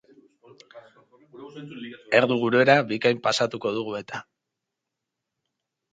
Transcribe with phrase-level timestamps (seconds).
[2.19, 4.27] Erdu gurera bikain pasatuko dugu eta.